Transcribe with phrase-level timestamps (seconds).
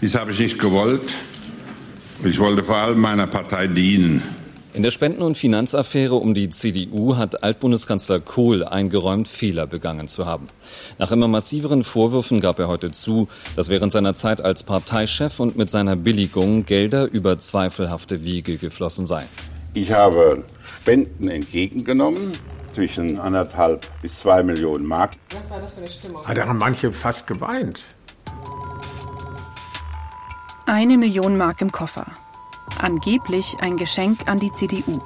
[0.00, 1.12] Dies habe ich nicht gewollt.
[2.22, 4.22] Ich wollte vor allem meiner Partei dienen.
[4.74, 10.24] In der Spenden- und Finanzaffäre um die CDU hat Altbundeskanzler Kohl eingeräumt, Fehler begangen zu
[10.24, 10.46] haben.
[10.98, 15.56] Nach immer massiveren Vorwürfen gab er heute zu, dass während seiner Zeit als Parteichef und
[15.56, 19.26] mit seiner Billigung Gelder über zweifelhafte Wege geflossen seien.
[19.74, 20.44] Ich habe
[20.80, 22.32] Spenden entgegengenommen
[22.72, 25.14] zwischen anderthalb bis zwei Millionen Mark.
[25.34, 26.22] Was war das für eine Stimmung?
[26.22, 27.84] Da haben manche fast geweint.
[30.68, 32.04] Eine Million Mark im Koffer.
[32.78, 35.00] Angeblich ein Geschenk an die CDU.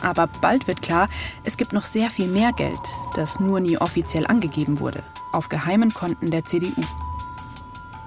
[0.00, 1.08] Aber bald wird klar,
[1.44, 2.80] es gibt noch sehr viel mehr Geld,
[3.14, 6.82] das nur nie offiziell angegeben wurde, auf geheimen Konten der CDU.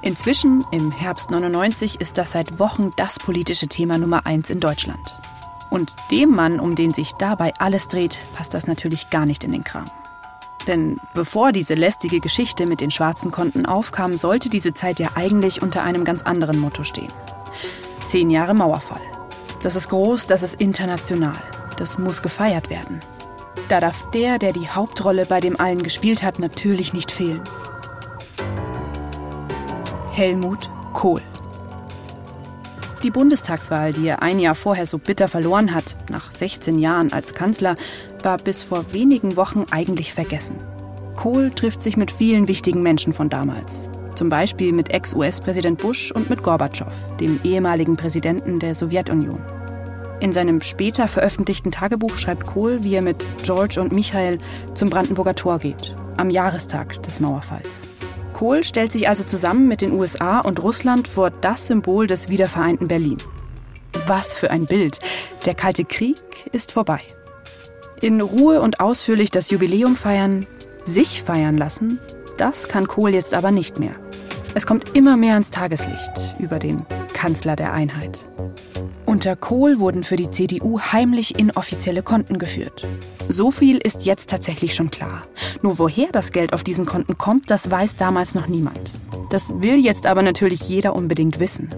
[0.02, 5.17] Inzwischen, im Herbst 99, ist das seit Wochen das politische Thema Nummer eins in Deutschland.
[5.70, 9.53] Und dem Mann, um den sich dabei alles dreht, passt das natürlich gar nicht in
[9.53, 9.86] den Kram.
[10.68, 15.62] Denn bevor diese lästige Geschichte mit den schwarzen Konten aufkam, sollte diese Zeit ja eigentlich
[15.62, 17.14] unter einem ganz anderen Motto stehen.
[18.08, 19.02] Zehn Jahre Mauerfall.
[19.62, 21.38] Das ist groß, das ist international.
[21.78, 23.00] Das muss gefeiert werden.
[23.70, 27.42] Da darf der, der die Hauptrolle bei dem allen gespielt hat, natürlich nicht fehlen.
[30.11, 31.22] Helmut Kohl.
[33.06, 37.36] Die Bundestagswahl, die er ein Jahr vorher so bitter verloren hat, nach 16 Jahren als
[37.36, 37.75] Kanzler,
[38.23, 40.56] war bis vor wenigen Wochen eigentlich vergessen.
[41.16, 43.89] Kohl trifft sich mit vielen wichtigen Menschen von damals.
[44.16, 49.39] Zum Beispiel mit Ex-US-Präsident Bush und mit Gorbatschow, dem ehemaligen Präsidenten der Sowjetunion.
[50.20, 54.39] In seinem später veröffentlichten Tagebuch schreibt Kohl, wie er mit George und Michael
[54.73, 57.83] zum Brandenburger Tor geht, am Jahrestag des Mauerfalls.
[58.36, 62.89] Kohl stellt sich also zusammen mit den USA und Russland vor das Symbol des wiedervereinten
[62.89, 63.17] Berlin.
[64.08, 65.00] Was für ein Bild.
[65.45, 66.17] Der Kalte Krieg
[66.52, 67.00] ist vorbei.
[68.02, 70.45] In Ruhe und ausführlich das Jubiläum feiern,
[70.83, 71.97] sich feiern lassen,
[72.38, 73.94] das kann Kohl jetzt aber nicht mehr.
[74.53, 78.20] Es kommt immer mehr ans Tageslicht über den Kanzler der Einheit.
[79.05, 82.88] Unter Kohl wurden für die CDU heimlich inoffizielle Konten geführt.
[83.30, 85.21] So viel ist jetzt tatsächlich schon klar.
[85.61, 88.93] Nur woher das Geld auf diesen Konten kommt, das weiß damals noch niemand.
[89.30, 91.70] Das will jetzt aber natürlich jeder unbedingt wissen.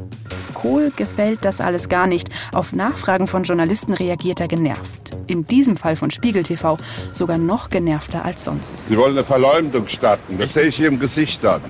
[0.53, 2.29] Kohl gefällt das alles gar nicht.
[2.53, 5.17] Auf Nachfragen von Journalisten reagiert er genervt.
[5.27, 6.77] In diesem Fall von Spiegel TV
[7.11, 8.73] sogar noch genervter als sonst.
[8.88, 10.38] Sie wollen eine Verleumdung starten.
[10.38, 11.61] Das sehe ich Ihrem Gesicht an.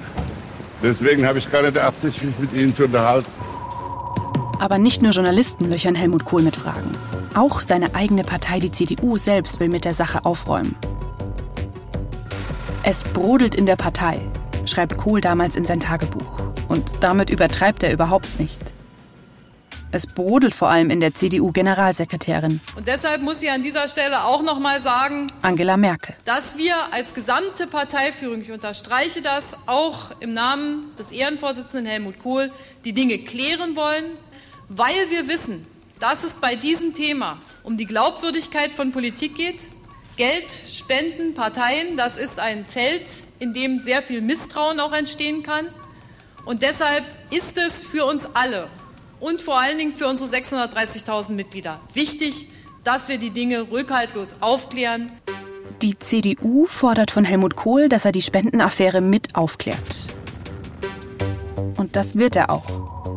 [0.83, 3.46] Deswegen habe ich keine Absicht, mich mit Ihnen zu unterhalten.
[4.59, 6.91] Aber nicht nur Journalisten löchern Helmut Kohl mit Fragen.
[7.35, 10.75] Auch seine eigene Partei, die CDU selbst, will mit der Sache aufräumen.
[12.83, 14.19] Es brodelt in der Partei,
[14.65, 16.39] schreibt Kohl damals in sein Tagebuch.
[16.67, 18.73] Und damit übertreibt er überhaupt nicht.
[19.91, 22.59] Es brodelt vor allem in der CDU-Generalsekretärin.
[22.75, 26.75] Und deshalb muss ich an dieser Stelle auch noch mal sagen, Angela Merkel, dass wir
[26.91, 32.51] als gesamte Parteiführung, ich unterstreiche das auch im Namen des Ehrenvorsitzenden Helmut Kohl,
[32.83, 34.03] die Dinge klären wollen,
[34.69, 35.65] weil wir wissen,
[35.99, 39.69] dass es bei diesem Thema um die Glaubwürdigkeit von Politik geht.
[40.15, 43.03] Geld, Spenden, Parteien, das ist ein Feld,
[43.39, 45.67] in dem sehr viel Misstrauen auch entstehen kann.
[46.45, 48.69] Und deshalb ist es für uns alle
[49.19, 52.47] und vor allen Dingen für unsere 630.000 Mitglieder wichtig,
[52.83, 55.11] dass wir die Dinge rückhaltlos aufklären.
[55.81, 60.07] Die CDU fordert von Helmut Kohl, dass er die Spendenaffäre mit aufklärt.
[61.75, 63.16] Und das wird er auch.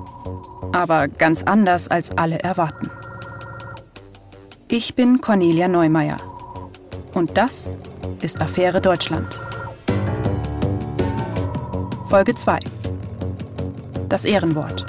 [0.73, 2.91] Aber ganz anders, als alle erwarten.
[4.69, 6.17] Ich bin Cornelia Neumeier.
[7.15, 7.71] Und das
[8.23, 9.41] ist Affäre Deutschland.
[12.09, 12.59] Folge 2.
[14.09, 14.87] Das Ehrenwort.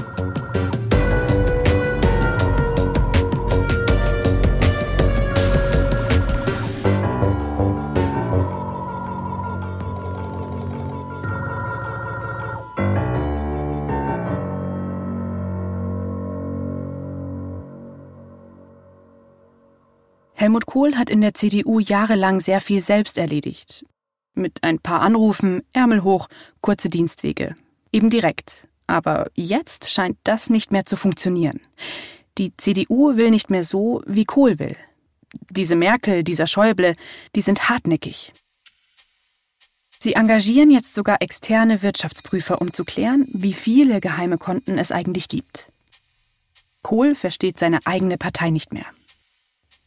[20.41, 23.85] Helmut Kohl hat in der CDU jahrelang sehr viel selbst erledigt.
[24.33, 26.29] Mit ein paar Anrufen, Ärmel hoch,
[26.61, 27.53] kurze Dienstwege.
[27.91, 28.67] Eben direkt.
[28.87, 31.59] Aber jetzt scheint das nicht mehr zu funktionieren.
[32.39, 34.75] Die CDU will nicht mehr so, wie Kohl will.
[35.51, 36.95] Diese Merkel, dieser Schäuble,
[37.35, 38.33] die sind hartnäckig.
[39.99, 45.27] Sie engagieren jetzt sogar externe Wirtschaftsprüfer, um zu klären, wie viele geheime Konten es eigentlich
[45.27, 45.71] gibt.
[46.81, 48.87] Kohl versteht seine eigene Partei nicht mehr.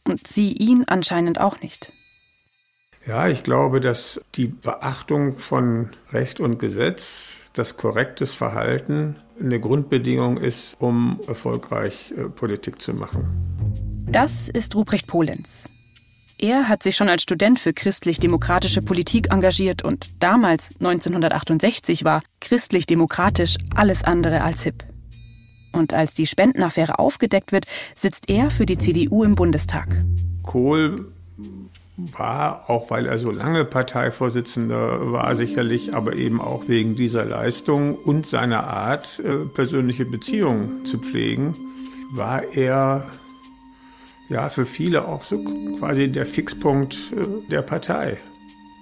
[0.05, 1.91] Und sie ihn anscheinend auch nicht.
[3.05, 10.37] Ja, ich glaube, dass die Beachtung von Recht und Gesetz, das korrektes Verhalten eine Grundbedingung
[10.37, 14.05] ist, um erfolgreich äh, Politik zu machen.
[14.09, 15.65] Das ist Ruprecht Polenz.
[16.37, 23.57] Er hat sich schon als Student für christlich-demokratische Politik engagiert und damals, 1968, war christlich-demokratisch
[23.73, 24.83] alles andere als hip.
[25.75, 30.03] Und als die Spendenaffäre aufgedeckt wird, sitzt er für die CDU im Bundestag.
[30.41, 31.11] Kohl
[31.97, 37.95] war, auch weil er so lange Parteivorsitzender war, sicherlich, aber eben auch wegen dieser Leistung
[37.95, 41.55] und seiner Art, äh, persönliche Beziehungen zu pflegen,
[42.11, 43.05] war er
[44.29, 45.37] ja für viele auch so
[45.79, 48.17] quasi der Fixpunkt äh, der Partei.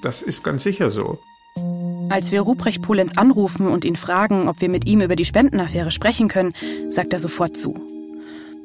[0.02, 1.20] Das ist ganz sicher so.
[2.10, 5.92] Als wir Ruprecht Polenz anrufen und ihn fragen, ob wir mit ihm über die Spendenaffäre
[5.92, 6.54] sprechen können,
[6.90, 7.80] sagt er sofort zu.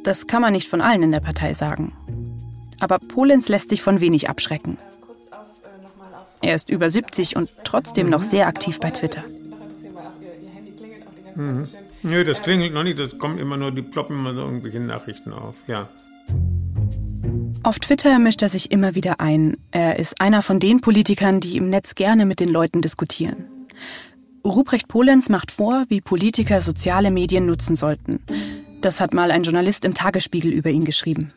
[0.04, 1.92] Das kann man nicht von allen in der Partei sagen.
[2.80, 4.78] Aber Polenz lässt sich von wenig abschrecken.
[6.40, 9.24] Er ist über 70 und trotzdem noch sehr aktiv bei Twitter.
[11.34, 11.68] Mhm.
[12.02, 15.32] Nö, das klingelt noch nicht, das kommen immer nur, die ploppen immer so irgendwelche Nachrichten
[15.32, 15.88] auf, ja.
[17.62, 19.56] Auf Twitter mischt er sich immer wieder ein.
[19.70, 23.44] Er ist einer von den Politikern, die im Netz gerne mit den Leuten diskutieren.
[24.44, 28.20] Ruprecht Polenz macht vor, wie Politiker soziale Medien nutzen sollten.
[28.80, 31.32] Das hat mal ein Journalist im Tagesspiegel über ihn geschrieben.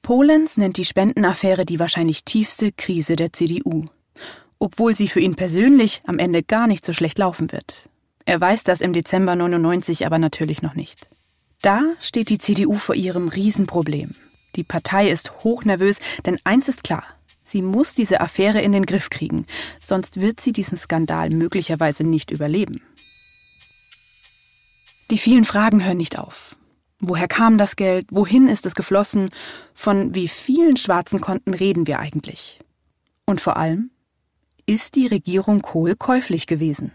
[0.00, 3.84] Polenz nennt die Spendenaffäre die wahrscheinlich tiefste Krise der CDU.
[4.58, 7.88] Obwohl sie für ihn persönlich am Ende gar nicht so schlecht laufen wird.
[8.24, 11.10] Er weiß das im Dezember 99 aber natürlich noch nicht.
[11.60, 14.10] Da steht die CDU vor ihrem Riesenproblem.
[14.56, 17.04] Die Partei ist hochnervös, denn eins ist klar.
[17.42, 19.46] Sie muss diese Affäre in den Griff kriegen,
[19.78, 22.82] sonst wird sie diesen Skandal möglicherweise nicht überleben.
[25.10, 26.56] Die vielen Fragen hören nicht auf.
[27.00, 28.06] Woher kam das Geld?
[28.10, 29.28] Wohin ist es geflossen?
[29.74, 32.60] Von wie vielen schwarzen Konten reden wir eigentlich?
[33.26, 33.90] Und vor allem,
[34.64, 36.92] ist die Regierung Kohl käuflich gewesen?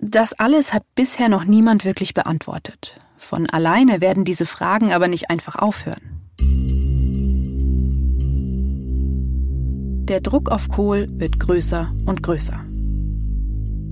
[0.00, 2.98] Das alles hat bisher noch niemand wirklich beantwortet.
[3.18, 6.00] Von alleine werden diese Fragen aber nicht einfach aufhören.
[10.08, 12.58] Der Druck auf Kohl wird größer und größer.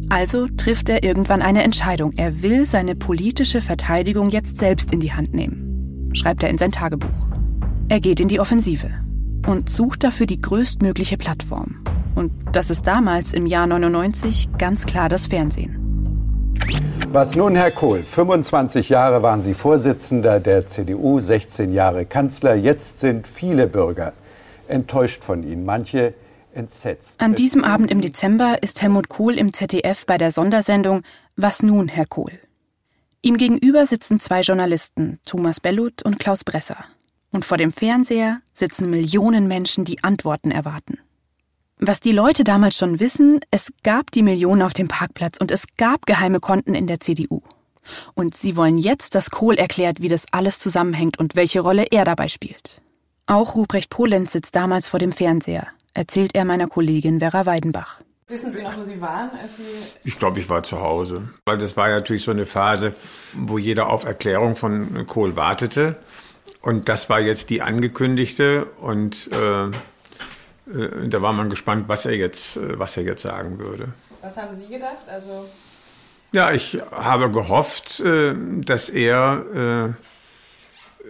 [0.08, 2.12] Also trifft er irgendwann eine Entscheidung.
[2.16, 6.72] Er will seine politische Verteidigung jetzt selbst in die Hand nehmen, schreibt er in sein
[6.72, 7.08] Tagebuch.
[7.88, 8.88] Er geht in die Offensive
[9.46, 11.74] und sucht dafür die größtmögliche Plattform.
[12.14, 15.85] Und das ist damals im Jahr 99 ganz klar das Fernsehen.
[17.08, 18.02] Was nun, Herr Kohl?
[18.02, 22.54] 25 Jahre waren Sie Vorsitzender der CDU, 16 Jahre Kanzler.
[22.54, 24.12] Jetzt sind viele Bürger
[24.68, 25.64] enttäuscht von Ihnen.
[25.64, 26.14] Manche
[26.52, 27.20] entsetzt.
[27.20, 31.02] An diesem Abend im Dezember ist Helmut Kohl im ZDF bei der Sondersendung
[31.36, 32.32] Was nun, Herr Kohl?
[33.22, 36.84] Ihm gegenüber sitzen zwei Journalisten, Thomas Bellut und Klaus Bresser.
[37.30, 40.98] Und vor dem Fernseher sitzen Millionen Menschen, die Antworten erwarten.
[41.78, 45.64] Was die Leute damals schon wissen, es gab die Millionen auf dem Parkplatz und es
[45.76, 47.42] gab geheime Konten in der CDU.
[48.14, 52.04] Und sie wollen jetzt, dass Kohl erklärt, wie das alles zusammenhängt und welche Rolle er
[52.04, 52.80] dabei spielt.
[53.26, 58.00] Auch Ruprecht Polenz sitzt damals vor dem Fernseher erzählt er meiner Kollegin Vera Weidenbach.
[58.28, 59.30] Wissen Sie noch, wo Sie waren?
[59.40, 59.62] Als Sie
[60.04, 61.28] ich glaube, ich war zu Hause.
[61.44, 62.94] Weil das war ja natürlich so eine Phase,
[63.34, 65.96] wo jeder auf Erklärung von Kohl wartete.
[66.60, 68.66] Und das war jetzt die angekündigte.
[68.80, 69.70] Und äh,
[70.66, 73.92] äh, da war man gespannt, was er, jetzt, äh, was er jetzt sagen würde.
[74.20, 75.08] Was haben Sie gedacht?
[75.08, 75.46] Also
[76.32, 79.96] ja, ich habe gehofft, äh, dass er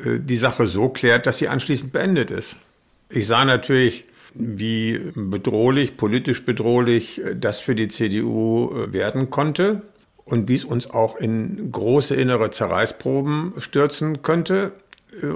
[0.04, 2.56] die Sache so klärt, dass sie anschließend beendet ist.
[3.08, 4.04] Ich sah natürlich
[4.34, 9.80] wie bedrohlich, politisch bedrohlich das für die CDU werden konnte
[10.26, 14.72] und wie es uns auch in große innere Zerreißproben stürzen könnte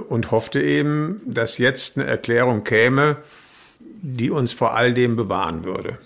[0.09, 3.17] und hoffte eben, dass jetzt eine Erklärung käme,
[4.01, 5.97] die uns vor all dem bewahren würde.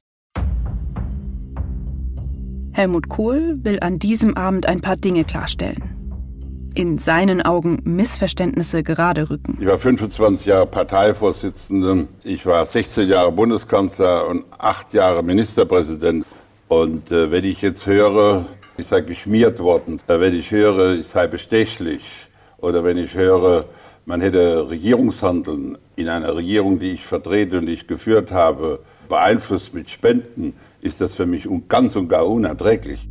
[2.73, 5.95] Helmut Kohl will an diesem Abend ein paar Dinge klarstellen
[6.75, 9.57] in seinen Augen Missverständnisse gerade rücken.
[9.59, 16.25] Ich war 25 Jahre Parteivorsitzende, ich war 16 Jahre Bundeskanzler und acht Jahre Ministerpräsident.
[16.67, 18.45] Und äh, wenn ich jetzt höre,
[18.77, 22.01] ich sei geschmiert worden, äh, wenn ich höre, ich sei bestechlich
[22.57, 23.65] oder wenn ich höre,
[24.05, 29.73] man hätte Regierungshandeln in einer Regierung, die ich vertrete und die ich geführt habe, beeinflusst
[29.73, 33.07] mit Spenden, ist das für mich ganz und gar unerträglich.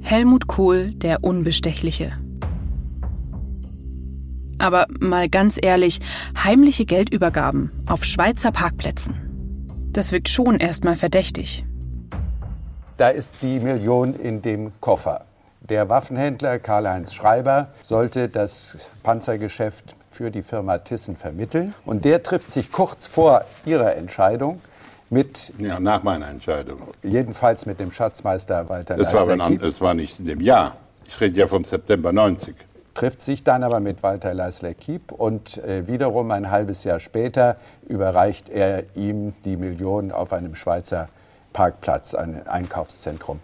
[0.00, 2.12] Helmut Kohl, der Unbestechliche.
[4.58, 5.98] Aber mal ganz ehrlich,
[6.42, 9.14] heimliche Geldübergaben auf Schweizer Parkplätzen.
[9.92, 11.64] Das wirkt schon erstmal verdächtig.
[12.96, 15.26] Da ist die Million in dem Koffer.
[15.68, 21.74] Der Waffenhändler Karl-Heinz Schreiber sollte das Panzergeschäft für die Firma Thyssen vermitteln.
[21.84, 24.60] Und der trifft sich kurz vor ihrer Entscheidung
[25.10, 25.52] mit.
[25.58, 26.78] Ja, nach meiner Entscheidung.
[27.02, 30.76] Jedenfalls mit dem Schatzmeister Walter das war, das war nicht in dem Jahr.
[31.08, 32.54] Ich rede ja vom September 90.
[32.94, 37.56] trifft sich dann aber mit Walter Leisler-Kiep und äh, wiederum ein halbes Jahr später
[37.88, 41.08] überreicht er ihm die Millionen auf einem Schweizer
[41.52, 43.40] Parkplatz, ein Einkaufszentrum.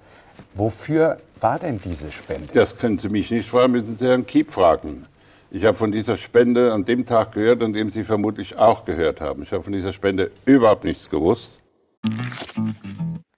[0.54, 2.48] Wofür war denn diese Spende?
[2.52, 5.06] Das können Sie mich nicht fragen, müssen Sie Herrn Kiep fragen.
[5.50, 9.20] Ich habe von dieser Spende an dem Tag gehört, an dem Sie vermutlich auch gehört
[9.20, 9.42] haben.
[9.42, 11.52] Ich habe von dieser Spende überhaupt nichts gewusst.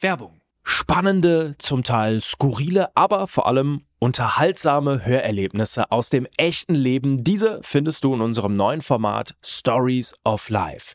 [0.01, 0.41] Werbung.
[0.67, 7.23] Spannende, zum Teil skurrile, aber vor allem unterhaltsame Hörerlebnisse aus dem echten Leben.
[7.23, 10.95] Diese findest du in unserem neuen Format Stories of Life.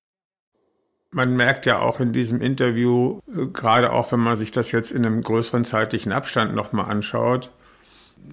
[1.13, 4.91] Man merkt ja auch in diesem Interview, äh, gerade auch wenn man sich das jetzt
[4.91, 7.51] in einem größeren zeitlichen Abstand nochmal anschaut,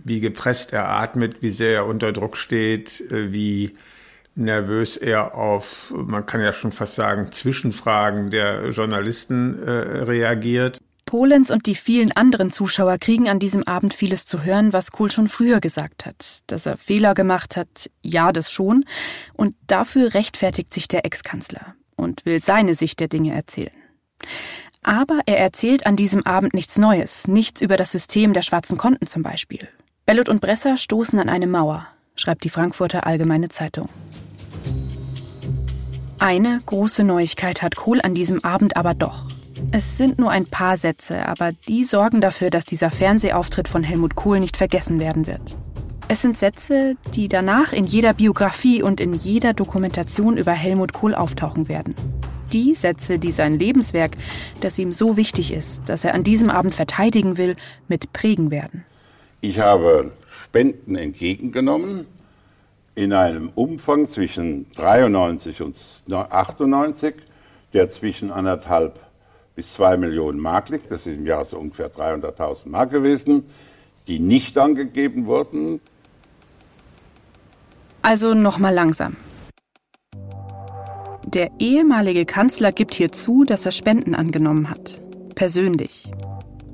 [0.05, 3.77] wie gepresst er atmet, wie sehr er unter Druck steht, äh, wie
[4.37, 10.79] nervös er auf, man kann ja schon fast sagen, Zwischenfragen der Journalisten äh, reagiert.
[11.05, 15.11] Polenz und die vielen anderen Zuschauer kriegen an diesem Abend vieles zu hören, was Kohl
[15.11, 16.43] schon früher gesagt hat.
[16.47, 18.85] Dass er Fehler gemacht hat, ja, das schon.
[19.33, 23.73] Und dafür rechtfertigt sich der Ex-Kanzler und will seine Sicht der Dinge erzählen.
[24.83, 29.07] Aber er erzählt an diesem Abend nichts Neues, nichts über das System der schwarzen Konten
[29.07, 29.69] zum Beispiel.
[30.07, 33.89] Bellot und Bresser stoßen an eine Mauer, schreibt die Frankfurter Allgemeine Zeitung.
[36.19, 39.25] Eine große Neuigkeit hat Kohl an diesem Abend aber doch.
[39.73, 44.15] Es sind nur ein paar Sätze, aber die sorgen dafür, dass dieser Fernsehauftritt von Helmut
[44.15, 45.57] Kohl nicht vergessen werden wird.
[46.11, 51.15] Es sind Sätze, die danach in jeder Biografie und in jeder Dokumentation über Helmut Kohl
[51.15, 51.95] auftauchen werden.
[52.51, 54.17] Die Sätze, die sein Lebenswerk,
[54.63, 57.57] das ihm so wichtig ist, dass er an diesem Abend verteidigen will,
[57.89, 58.87] mit prägen werden.
[59.43, 60.13] Ich habe
[60.45, 62.07] Spenden entgegengenommen
[62.95, 65.77] in einem Umfang zwischen 93 und
[66.11, 67.17] 98,
[67.75, 68.99] der zwischen anderthalb
[69.55, 70.91] bis zwei Millionen Mark liegt.
[70.91, 73.45] Das ist im Jahr so ungefähr 300.000 Mark gewesen,
[74.07, 75.81] die nicht angegeben wurden.
[78.03, 79.17] Also nochmal langsam.
[81.27, 85.03] Der ehemalige Kanzler gibt hier zu, dass er Spenden angenommen hat.
[85.35, 86.11] Persönlich.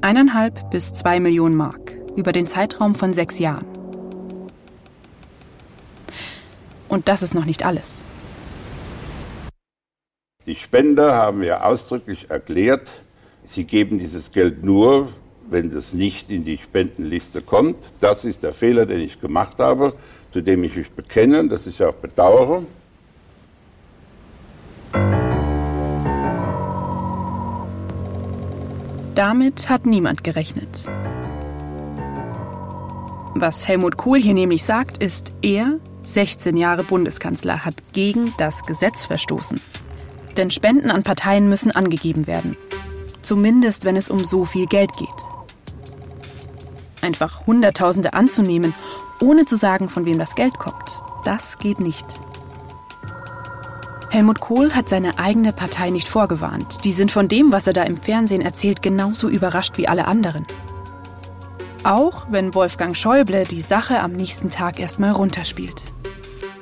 [0.01, 1.97] Eineinhalb bis zwei Millionen Mark.
[2.15, 3.65] Über den Zeitraum von sechs Jahren.
[6.89, 7.99] Und das ist noch nicht alles.
[10.47, 12.89] Die Spender haben ja ausdrücklich erklärt,
[13.45, 15.09] sie geben dieses Geld nur,
[15.49, 17.79] wenn es nicht in die Spendenliste kommt.
[18.01, 19.95] Das ist der Fehler, den ich gemacht habe
[20.35, 22.65] zu dem ich mich bekenne, das ich auch bedauere.
[29.15, 30.87] Damit hat niemand gerechnet.
[33.37, 39.05] Was Helmut Kohl hier nämlich sagt, ist, er, 16 Jahre Bundeskanzler, hat gegen das Gesetz
[39.05, 39.61] verstoßen.
[40.37, 42.57] Denn Spenden an Parteien müssen angegeben werden.
[43.23, 45.34] Zumindest, wenn es um so viel Geld geht.
[47.05, 48.75] Einfach Hunderttausende anzunehmen
[49.21, 51.01] ohne zu sagen, von wem das Geld kommt.
[51.25, 52.05] Das geht nicht.
[54.11, 56.85] Helmut Kohl hat seine eigene Partei nicht vorgewarnt.
[56.85, 60.47] Die sind von dem, was er da im Fernsehen erzählt, genauso überrascht wie alle anderen.
[61.83, 65.83] Auch wenn Wolfgang Schäuble die Sache am nächsten Tag erstmal runterspielt.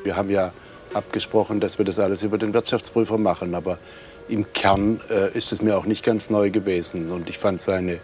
[0.02, 0.52] Wir haben ja
[0.94, 3.78] abgesprochen, dass wir das alles über den Wirtschaftsprüfer machen, aber
[4.28, 7.98] im Kern äh, ist es mir auch nicht ganz neu gewesen und ich fand seine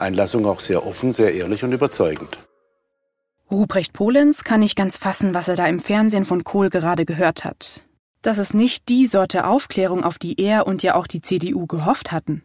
[0.00, 2.38] Einlassung auch sehr offen, sehr ehrlich und überzeugend.
[3.50, 7.44] Ruprecht Polenz kann nicht ganz fassen, was er da im Fernsehen von Kohl gerade gehört
[7.44, 7.82] hat.
[8.22, 12.12] Das ist nicht die Sorte Aufklärung, auf die er und ja auch die CDU gehofft
[12.12, 12.42] hatten.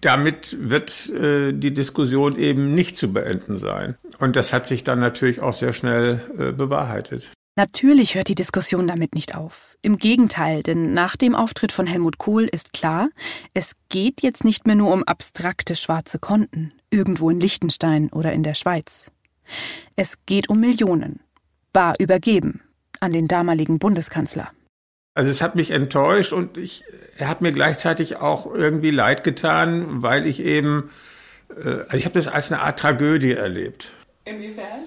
[0.00, 3.96] Damit wird äh, die Diskussion eben nicht zu beenden sein.
[4.18, 7.32] Und das hat sich dann natürlich auch sehr schnell äh, bewahrheitet.
[7.58, 9.78] Natürlich hört die Diskussion damit nicht auf.
[9.80, 13.08] Im Gegenteil, denn nach dem Auftritt von Helmut Kohl ist klar,
[13.54, 18.42] es geht jetzt nicht mehr nur um abstrakte schwarze Konten, irgendwo in Liechtenstein oder in
[18.42, 19.12] der Schweiz.
[19.94, 21.20] Es geht um Millionen,
[21.72, 22.62] bar übergeben
[23.00, 24.50] an den damaligen Bundeskanzler.
[25.14, 26.84] Also es hat mich enttäuscht und ich,
[27.16, 30.90] er hat mir gleichzeitig auch irgendwie leid getan, weil ich eben,
[31.50, 33.92] äh, also ich habe das als eine Art Tragödie erlebt.
[34.24, 34.84] Inwiefern?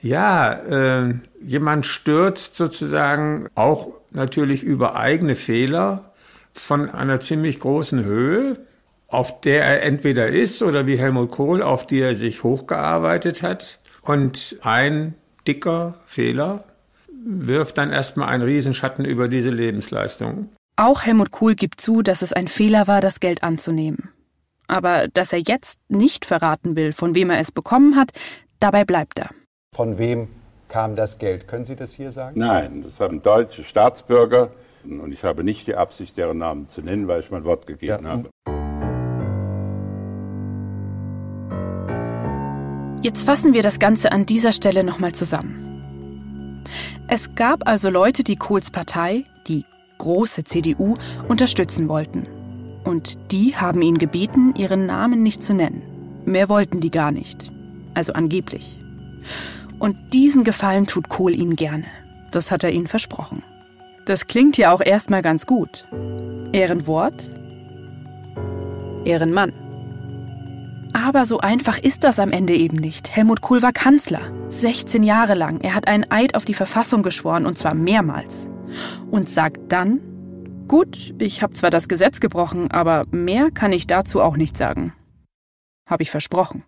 [0.00, 6.12] Ja, äh, jemand stürzt sozusagen auch natürlich über eigene Fehler
[6.52, 8.65] von einer ziemlich großen Höhe,
[9.08, 13.78] auf der er entweder ist oder wie Helmut Kohl, auf die er sich hochgearbeitet hat.
[14.02, 15.14] Und ein
[15.46, 16.64] dicker Fehler
[17.24, 20.50] wirft dann erstmal einen Riesenschatten über diese Lebensleistung.
[20.76, 24.10] Auch Helmut Kohl gibt zu, dass es ein Fehler war, das Geld anzunehmen.
[24.68, 28.10] Aber dass er jetzt nicht verraten will, von wem er es bekommen hat,
[28.60, 29.30] dabei bleibt er.
[29.74, 30.28] Von wem
[30.68, 31.48] kam das Geld?
[31.48, 32.38] Können Sie das hier sagen?
[32.38, 34.50] Nein, das haben deutsche Staatsbürger
[34.84, 38.04] und ich habe nicht die Absicht, deren Namen zu nennen, weil ich mein Wort gegeben
[38.04, 38.10] ja.
[38.10, 38.55] habe.
[43.06, 46.64] Jetzt fassen wir das Ganze an dieser Stelle nochmal zusammen.
[47.06, 49.64] Es gab also Leute, die Kohls Partei, die
[49.98, 50.96] große CDU,
[51.28, 52.26] unterstützen wollten.
[52.82, 55.82] Und die haben ihn gebeten, ihren Namen nicht zu nennen.
[56.24, 57.52] Mehr wollten die gar nicht.
[57.94, 58.76] Also angeblich.
[59.78, 61.86] Und diesen Gefallen tut Kohl ihnen gerne.
[62.32, 63.44] Das hat er ihnen versprochen.
[64.04, 65.86] Das klingt ja auch erstmal ganz gut.
[66.50, 67.30] Ehrenwort?
[69.04, 69.52] Ehrenmann.
[70.96, 73.14] Aber so einfach ist das am Ende eben nicht.
[73.14, 74.32] Helmut Kohl war Kanzler.
[74.48, 75.60] 16 Jahre lang.
[75.60, 78.48] Er hat einen Eid auf die Verfassung geschworen und zwar mehrmals.
[79.10, 80.00] Und sagt dann,
[80.68, 84.94] gut, ich habe zwar das Gesetz gebrochen, aber mehr kann ich dazu auch nicht sagen.
[85.86, 86.64] Habe ich versprochen.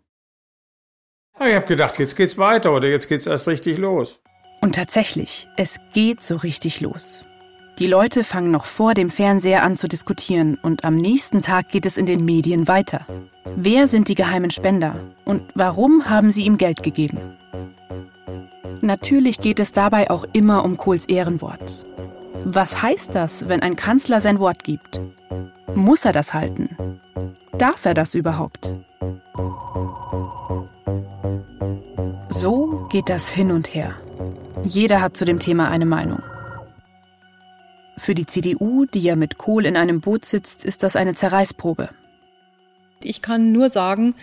[1.40, 4.20] Ich habe gedacht, jetzt geht's weiter oder jetzt geht's erst richtig los.
[4.60, 7.24] Und tatsächlich, es geht so richtig los.
[7.78, 11.86] Die Leute fangen noch vor dem Fernseher an zu diskutieren und am nächsten Tag geht
[11.86, 13.06] es in den Medien weiter.
[13.54, 17.18] Wer sind die geheimen Spender und warum haben sie ihm Geld gegeben?
[18.80, 21.86] Natürlich geht es dabei auch immer um Kohls Ehrenwort.
[22.44, 25.00] Was heißt das, wenn ein Kanzler sein Wort gibt?
[25.76, 27.00] Muss er das halten?
[27.58, 28.74] Darf er das überhaupt?
[32.28, 33.94] So geht das hin und her.
[34.64, 36.22] Jeder hat zu dem Thema eine Meinung.
[37.98, 41.90] Für die CDU, die ja mit Kohl in einem Boot sitzt, ist das eine Zerreißprobe.
[43.02, 44.14] Ich kann nur sagen,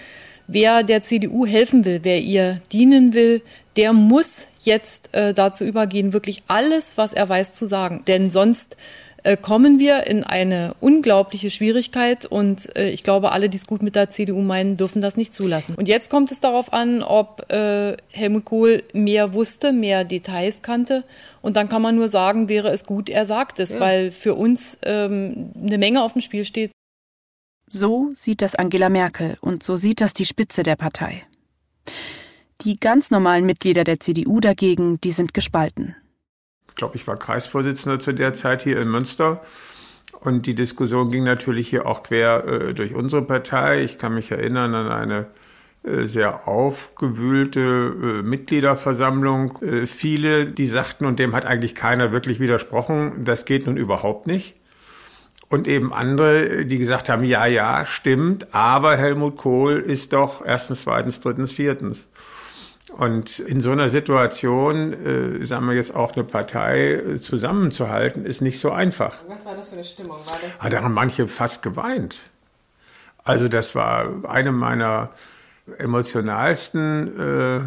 [0.48, 3.42] wer der CDU helfen will, wer ihr dienen will,
[3.76, 8.04] der muss jetzt äh, dazu übergehen, wirklich alles, was er weiß, zu sagen.
[8.08, 8.78] Denn sonst
[9.26, 13.82] äh, kommen wir in eine unglaubliche Schwierigkeit und äh, ich glaube, alle, die es gut
[13.82, 15.74] mit der CDU meinen, dürfen das nicht zulassen.
[15.76, 21.04] Und jetzt kommt es darauf an, ob äh, Helmut Kohl mehr wusste, mehr Details kannte
[21.42, 23.80] und dann kann man nur sagen, wäre es gut, er sagt es, ja.
[23.80, 26.72] weil für uns ähm, eine Menge auf dem Spiel steht.
[27.68, 31.24] So sieht das Angela Merkel und so sieht das die Spitze der Partei.
[32.62, 35.96] Die ganz normalen Mitglieder der CDU dagegen, die sind gespalten
[36.76, 39.42] glaube, ich war Kreisvorsitzender zu der Zeit hier in Münster.
[40.20, 43.84] Und die Diskussion ging natürlich hier auch quer äh, durch unsere Partei.
[43.84, 45.28] Ich kann mich erinnern an eine
[45.86, 49.62] äh, sehr aufgewühlte äh, Mitgliederversammlung.
[49.62, 54.26] Äh, viele, die sagten, und dem hat eigentlich keiner wirklich widersprochen, das geht nun überhaupt
[54.26, 54.56] nicht.
[55.48, 60.82] Und eben andere, die gesagt haben, ja, ja, stimmt, aber Helmut Kohl ist doch erstens,
[60.82, 62.08] zweitens, drittens, viertens.
[62.98, 68.42] Und in so einer Situation, äh, sagen wir jetzt auch eine Partei äh, zusammenzuhalten, ist
[68.42, 69.16] nicht so einfach.
[69.28, 70.18] Was war das für eine Stimmung?
[70.26, 72.22] War das ah, da haben manche fast geweint.
[73.26, 75.10] Also das war eine meiner
[75.78, 77.62] emotionalsten äh,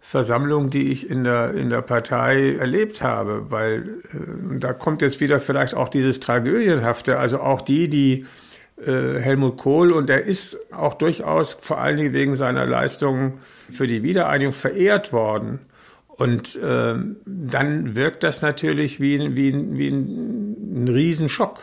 [0.00, 5.20] Versammlungen, die ich in der, in der Partei erlebt habe, weil äh, da kommt jetzt
[5.20, 8.26] wieder vielleicht auch dieses Tragödienhafte, also auch die, die
[8.76, 14.02] Helmut Kohl und er ist auch durchaus vor allen Dingen wegen seiner Leistungen für die
[14.02, 15.60] Wiedereinigung verehrt worden.
[16.08, 21.60] Und äh, dann wirkt das natürlich wie, wie, wie ein, ein Riesenschock.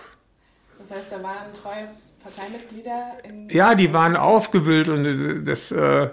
[0.79, 1.87] Das heißt, da waren treue
[2.23, 3.17] Parteimitglieder?
[3.49, 6.09] ja, die waren aufgewühlt und das, äh,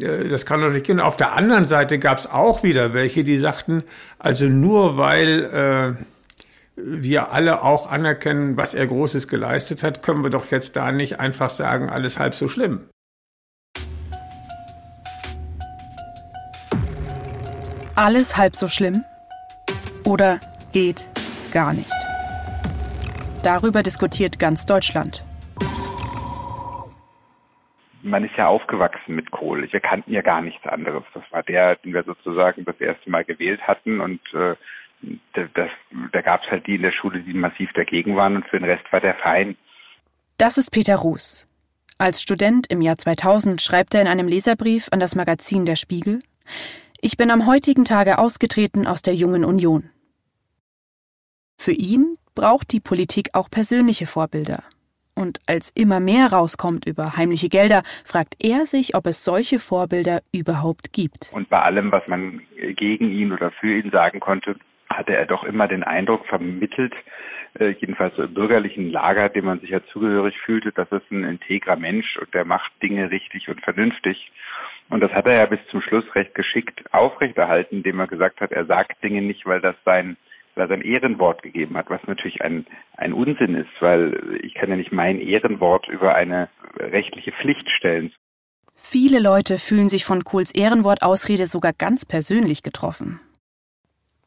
[0.00, 1.00] äh, das kann natürlich gehen.
[1.00, 3.82] Auf der anderen Seite gab es auch wieder welche, die sagten,
[4.18, 6.04] also nur weil äh,
[6.76, 11.20] wir alle auch anerkennen, was er Großes geleistet hat, können wir doch jetzt da nicht
[11.20, 12.88] einfach sagen, alles halb so schlimm.
[17.96, 19.04] Alles halb so schlimm?
[20.04, 20.40] Oder
[20.72, 21.08] geht
[21.52, 21.94] gar nicht?
[23.44, 25.22] Darüber diskutiert ganz Deutschland.
[28.02, 29.66] Man ist ja aufgewachsen mit Kohl.
[29.70, 31.04] Wir kannten ja gar nichts anderes.
[31.14, 34.56] Das war der, den wir sozusagen das erste Mal gewählt hatten und äh,
[35.34, 35.70] das,
[36.12, 38.68] da gab es halt die in der Schule, die massiv dagegen waren und für den
[38.68, 39.56] Rest war der fein.
[40.38, 41.48] Das ist Peter Ruß.
[41.98, 46.18] Als Student im Jahr 2000 schreibt er in einem Leserbrief an das Magazin Der Spiegel,
[47.00, 49.90] ich bin am heutigen Tage ausgetreten aus der Jungen Union.
[51.56, 54.64] Für ihn braucht die Politik auch persönliche Vorbilder.
[55.14, 60.22] Und als immer mehr rauskommt über heimliche Gelder, fragt er sich, ob es solche Vorbilder
[60.32, 61.30] überhaupt gibt.
[61.32, 62.40] Und bei allem, was man
[62.76, 64.56] gegen ihn oder für ihn sagen konnte,
[64.96, 66.94] hatte er doch immer den Eindruck vermittelt,
[67.58, 71.76] äh, jedenfalls im bürgerlichen Lager, dem man sich ja zugehörig fühlte, das ist ein integrer
[71.76, 74.32] Mensch und der macht Dinge richtig und vernünftig.
[74.90, 78.52] Und das hat er ja bis zum Schluss recht geschickt aufrechterhalten, indem er gesagt hat,
[78.52, 80.16] er sagt Dinge nicht, weil das sein,
[80.54, 84.70] weil er sein Ehrenwort gegeben hat, was natürlich ein, ein Unsinn ist, weil ich kann
[84.70, 88.12] ja nicht mein Ehrenwort über eine rechtliche Pflicht stellen.
[88.74, 93.20] Viele Leute fühlen sich von Kohls Ehrenwortausrede sogar ganz persönlich getroffen.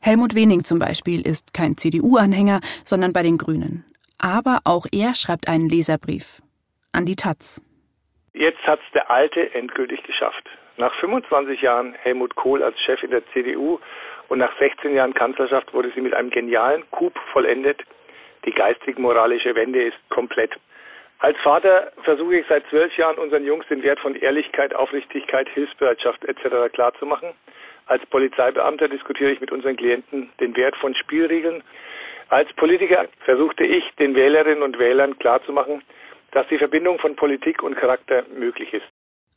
[0.07, 3.83] Helmut Wening zum Beispiel ist kein CDU-Anhänger, sondern bei den Grünen.
[4.17, 6.39] Aber auch er schreibt einen Leserbrief
[6.93, 7.61] an die Taz.
[8.31, 10.47] Jetzt hat es der Alte endgültig geschafft.
[10.77, 13.79] Nach 25 Jahren Helmut Kohl als Chef in der CDU
[14.29, 17.81] und nach 16 Jahren Kanzlerschaft wurde sie mit einem genialen Coup vollendet.
[18.45, 20.53] Die geistig-moralische Wende ist komplett.
[21.19, 26.23] Als Vater versuche ich seit zwölf Jahren unseren Jungs den Wert von Ehrlichkeit, Aufrichtigkeit, Hilfsbereitschaft
[26.23, 26.71] etc.
[26.71, 27.33] klarzumachen.
[27.87, 31.63] Als Polizeibeamter diskutiere ich mit unseren Klienten den Wert von Spielregeln.
[32.29, 35.81] Als Politiker versuchte ich, den Wählerinnen und Wählern klarzumachen,
[36.31, 38.85] dass die Verbindung von Politik und Charakter möglich ist.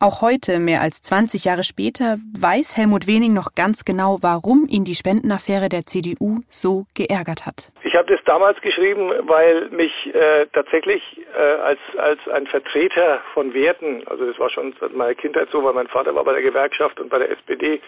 [0.02, 4.82] Auch heute, mehr als 20 Jahre später, weiß Helmut Wening noch ganz genau, warum ihn
[4.82, 7.70] die Spendenaffäre der CDU so geärgert hat.
[7.84, 11.02] Ich habe das damals geschrieben, weil mich äh, tatsächlich
[11.36, 15.62] äh, als, als ein Vertreter von Werten, also das war schon seit meiner Kindheit so,
[15.62, 17.82] weil mein Vater war bei der Gewerkschaft und bei der SPD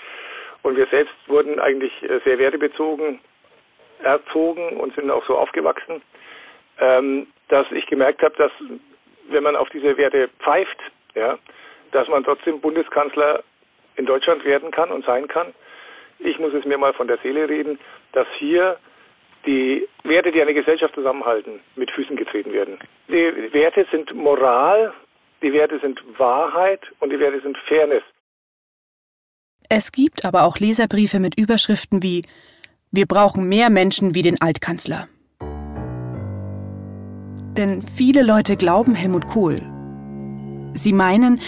[0.63, 3.21] und wir selbst wurden eigentlich äh, sehr wertebezogen
[4.03, 6.03] erzogen und sind auch so aufgewachsen,
[6.81, 8.53] ähm, dass ich gemerkt habe, dass
[9.29, 10.79] wenn man auf diese Werte pfeift,
[11.15, 11.39] ja,
[11.93, 13.43] dass man trotzdem Bundeskanzler
[13.97, 15.55] in Deutschland werden kann und sein kann.
[16.19, 17.79] Ich muss es mir mal von der Seele reden,
[18.13, 18.79] dass hier
[19.45, 22.79] die Werte, die eine Gesellschaft zusammenhalten, mit Füßen getreten werden.
[23.09, 24.93] Die Werte sind Moral,
[25.43, 28.05] die Werte sind Wahrheit und die Werte sind Fairness.
[29.75, 32.27] Es gibt aber auch Leserbriefe mit Überschriften wie
[32.91, 35.09] Wir brauchen mehr Menschen wie den Altkanzler.
[37.57, 39.63] Denn viele Leute glauben Helmut Kohl.
[40.75, 41.41] Sie meinen,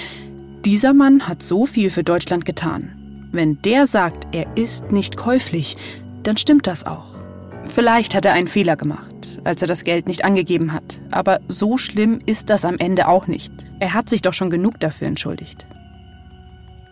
[0.65, 3.29] dieser Mann hat so viel für Deutschland getan.
[3.31, 5.77] Wenn der sagt, er ist nicht käuflich,
[6.23, 7.15] dann stimmt das auch.
[7.65, 10.99] Vielleicht hat er einen Fehler gemacht, als er das Geld nicht angegeben hat.
[11.11, 13.53] Aber so schlimm ist das am Ende auch nicht.
[13.81, 15.67] Er hat sich doch schon genug dafür entschuldigt.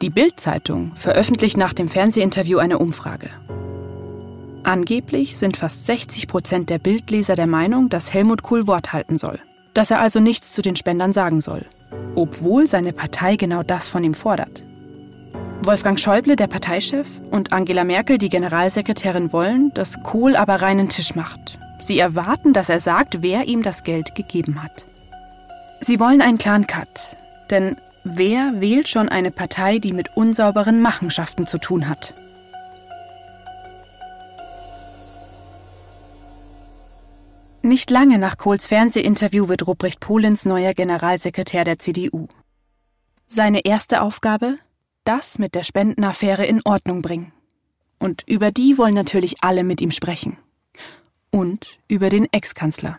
[0.03, 3.31] Die Bild-Zeitung veröffentlicht nach dem Fernsehinterview eine Umfrage.
[4.65, 9.38] Angeblich sind fast 60 Prozent der Bildleser der Meinung, dass Helmut Kohl Wort halten soll.
[9.75, 11.67] Dass er also nichts zu den Spendern sagen soll.
[12.17, 14.65] Obwohl seine Partei genau das von ihm fordert.
[15.62, 21.15] Wolfgang Schäuble, der Parteichef, und Angela Merkel, die Generalsekretärin, wollen, dass Kohl aber reinen Tisch
[21.15, 21.61] macht.
[21.81, 24.85] Sie erwarten, dass er sagt, wer ihm das Geld gegeben hat.
[25.81, 27.17] Sie wollen einen klaren Cut.
[27.51, 32.15] Denn wer wählt schon eine Partei, die mit unsauberen Machenschaften zu tun hat?
[37.65, 42.27] Nicht lange nach Kohls Fernsehinterview wird Ruprecht Pohlens neuer Generalsekretär der CDU.
[43.29, 44.59] Seine erste Aufgabe?
[45.05, 47.33] Das mit der Spendenaffäre in Ordnung bringen.
[47.99, 50.38] Und über die wollen natürlich alle mit ihm sprechen.
[51.31, 52.99] Und über den Ex-Kanzler.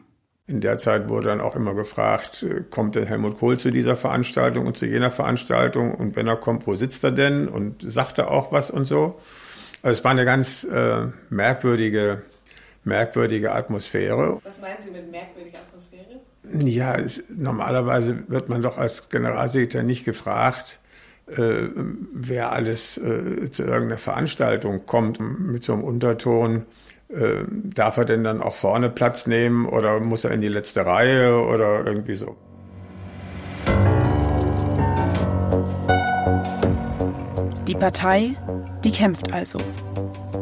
[0.53, 3.97] In der Zeit wurde dann auch immer gefragt, äh, kommt denn Helmut Kohl zu dieser
[3.97, 5.95] Veranstaltung und zu jener Veranstaltung?
[5.95, 7.47] Und wenn er kommt, wo sitzt er denn?
[7.47, 9.19] Und sagt er auch was und so?
[9.81, 12.21] Also es war eine ganz äh, merkwürdige
[12.83, 14.39] merkwürdige Atmosphäre.
[14.43, 16.19] Was meinen Sie mit merkwürdiger Atmosphäre?
[16.69, 20.79] Ja, es, normalerweise wird man doch als Generalsekretär nicht gefragt,
[21.27, 21.69] äh,
[22.13, 26.67] wer alles äh, zu irgendeiner Veranstaltung kommt mit so einem Unterton.
[27.13, 30.85] Äh, darf er denn dann auch vorne Platz nehmen oder muss er in die letzte
[30.85, 32.35] Reihe oder irgendwie so?
[37.67, 38.35] Die Partei,
[38.83, 39.59] die kämpft also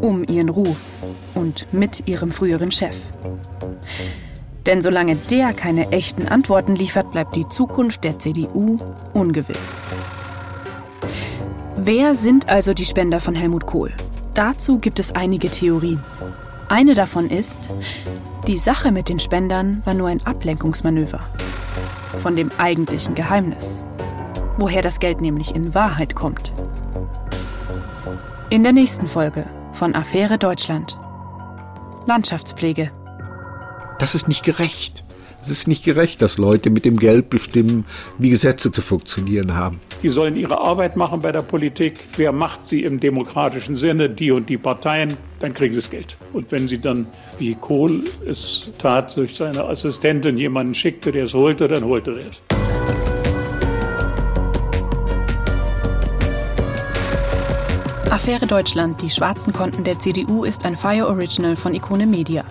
[0.02, 0.78] um ihren Ruf
[1.36, 2.96] und mit ihrem früheren Chef.
[4.66, 8.78] Denn solange der keine echten Antworten liefert, bleibt die Zukunft der CDU
[9.14, 9.74] ungewiss.
[11.76, 13.92] Wer sind also die Spender von Helmut Kohl?
[14.34, 16.02] Dazu gibt es einige Theorien.
[16.72, 17.76] Eine davon ist,
[18.48, 21.20] die Sache mit den Spendern war nur ein Ablenkungsmanöver
[22.22, 23.86] von dem eigentlichen Geheimnis,
[24.58, 26.54] woher das Geld nämlich in Wahrheit kommt.
[28.50, 30.98] In der nächsten Folge von Affäre Deutschland.
[32.06, 32.90] Landschaftspflege.
[34.00, 35.04] Das ist nicht gerecht.
[35.42, 37.84] Es ist nicht gerecht, dass Leute mit dem Geld bestimmen,
[38.18, 39.82] wie Gesetze zu funktionieren haben.
[40.02, 42.00] Die sollen ihre Arbeit machen bei der Politik.
[42.16, 44.10] Wer macht sie im demokratischen Sinne?
[44.10, 45.18] Die und die Parteien.
[45.42, 46.18] Dann kriegen sie das Geld.
[46.34, 47.08] Und wenn sie dann,
[47.40, 52.30] wie Kohl es tat, durch seine Assistentin jemanden schickte, der es holte, dann holte er
[52.30, 52.42] es.
[58.12, 62.44] Affäre Deutschland, die schwarzen Konten der CDU ist ein Fire Original von Ikone Media.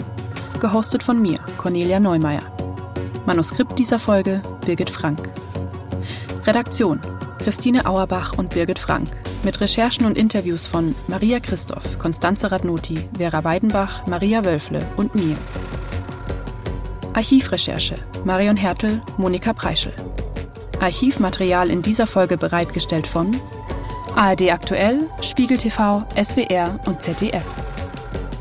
[0.58, 2.42] Gehostet von mir, Cornelia Neumeier.
[3.24, 5.30] Manuskript dieser Folge Birgit Frank.
[6.44, 7.00] Redaktion
[7.42, 9.08] Christine Auerbach und Birgit Frank.
[9.42, 15.36] Mit Recherchen und Interviews von Maria Christoph, Konstanze Radnoti, Vera Weidenbach, Maria Wölfle und mir.
[17.14, 19.94] Archivrecherche Marion Hertel, Monika Preischel.
[20.80, 23.34] Archivmaterial in dieser Folge bereitgestellt von
[24.16, 27.46] ARD Aktuell, Spiegel TV, SWR und ZDF.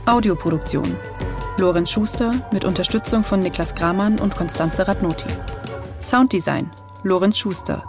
[0.06, 0.96] Audioproduktion
[1.58, 5.28] Lorenz Schuster mit Unterstützung von Niklas Gramann und Konstanze Radnoti.
[6.02, 6.70] Sounddesign
[7.04, 7.84] Lorenz Schuster.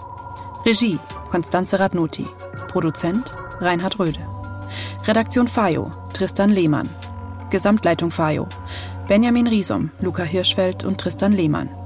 [0.66, 0.99] Regie
[1.31, 2.27] Konstanze Radnoti.
[2.68, 4.20] Produzent Reinhard Röde.
[5.07, 6.88] Redaktion Fayo Tristan Lehmann.
[7.51, 8.46] Gesamtleitung Fayo
[9.09, 11.80] Benjamin Riesom, Luca Hirschfeld und Tristan Lehmann.